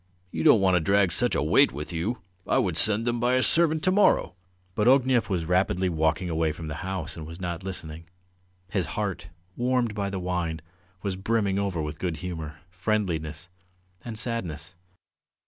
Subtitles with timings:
[0.31, 2.23] "You don't want to drag such a weight with you.
[2.47, 4.33] I would send them by a servant to morrow!"
[4.73, 8.05] But Ognev was rapidly walking away from the house and was not listening.
[8.71, 10.59] His heart, warmed by the wine,
[11.03, 13.47] was brimming over with good humour, friendliness,
[14.03, 14.73] and sadness.